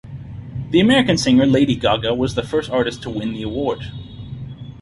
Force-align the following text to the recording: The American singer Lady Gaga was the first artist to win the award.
The 0.71 0.79
American 0.79 1.15
singer 1.15 1.45
Lady 1.45 1.75
Gaga 1.75 2.15
was 2.15 2.33
the 2.33 2.41
first 2.41 2.71
artist 2.71 3.03
to 3.03 3.11
win 3.11 3.33
the 3.35 3.43
award. 3.43 3.91